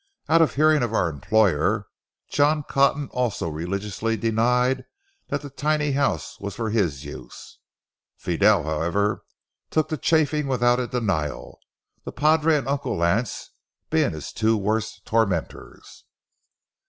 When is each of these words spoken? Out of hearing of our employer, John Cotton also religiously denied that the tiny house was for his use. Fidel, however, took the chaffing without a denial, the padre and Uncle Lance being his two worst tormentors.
Out 0.27 0.41
of 0.41 0.55
hearing 0.55 0.81
of 0.81 0.95
our 0.95 1.09
employer, 1.09 1.85
John 2.27 2.63
Cotton 2.63 3.07
also 3.11 3.47
religiously 3.49 4.17
denied 4.17 4.85
that 5.27 5.43
the 5.43 5.51
tiny 5.51 5.91
house 5.91 6.39
was 6.39 6.55
for 6.55 6.71
his 6.71 7.05
use. 7.05 7.59
Fidel, 8.17 8.63
however, 8.63 9.23
took 9.69 9.89
the 9.89 9.97
chaffing 9.99 10.47
without 10.47 10.79
a 10.79 10.87
denial, 10.87 11.59
the 12.03 12.11
padre 12.11 12.57
and 12.57 12.67
Uncle 12.67 12.97
Lance 12.97 13.51
being 13.91 14.09
his 14.09 14.31
two 14.33 14.57
worst 14.57 15.05
tormentors. 15.05 16.03